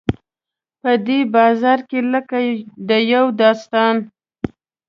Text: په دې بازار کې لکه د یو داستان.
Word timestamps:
په 0.81 0.91
دې 1.05 1.19
بازار 1.35 1.79
کې 1.89 1.99
لکه 2.13 2.37
د 2.89 2.89
یو 3.13 3.25
داستان. 3.41 3.95